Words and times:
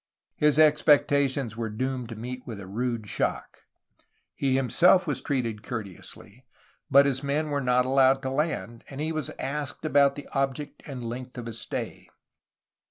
His 0.39 0.57
expectations 0.57 1.55
were 1.55 1.69
doomed 1.69 2.09
to 2.09 2.15
meet 2.15 2.41
with 2.47 2.59
a 2.59 2.65
rude 2.65 3.05
shock. 3.05 3.59
He 4.33 4.55
himself 4.55 5.05
was 5.05 5.21
treated 5.21 5.61
courteously, 5.61 6.43
but 6.89 7.05
his 7.05 7.21
men 7.21 7.49
were 7.51 7.61
not 7.61 7.85
allowed 7.85 8.23
to 8.23 8.31
land, 8.31 8.83
and 8.89 8.99
he 8.99 9.11
was 9.11 9.29
asked 9.37 9.85
about 9.85 10.15
the 10.15 10.27
object 10.33 10.81
and 10.87 11.05
length 11.07 11.37
of 11.37 11.45
his 11.45 11.59
stay. 11.61 12.09